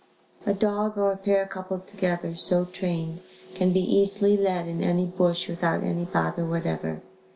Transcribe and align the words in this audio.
A 0.47 0.53
dog 0.55 0.97
or 0.97 1.11
a 1.11 1.15
pair 1.15 1.45
coupled 1.45 1.85
together, 1.85 2.33
so 2.33 2.65
trained, 2.65 3.21
can 3.53 3.71
be 3.71 3.81
easily 3.81 4.35
led 4.35 4.67
in 4.67 4.81
any 4.81 5.05
bush 5.05 5.47
without 5.47 5.83
any 5.83 6.05
bother 6.05 6.43
whatever. 6.43 7.03